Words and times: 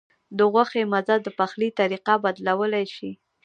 د 0.37 0.39
غوښې 0.53 0.81
مزه 0.91 1.15
د 1.21 1.27
پخلي 1.37 1.69
طریقه 1.79 2.13
بدلولی 2.23 2.85
شي. 2.95 3.11